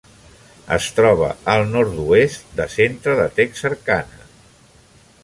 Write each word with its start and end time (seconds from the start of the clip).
Es 0.77 0.85
troba 0.99 1.27
al 1.57 1.65
nord-oest 1.75 2.57
de 2.61 2.67
centre 2.79 3.15
de 3.21 3.29
Texarkana. 3.41 4.27